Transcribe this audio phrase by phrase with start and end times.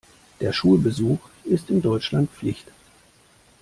[0.39, 2.65] Der Schulbesuch ist in Deutschland Pflicht.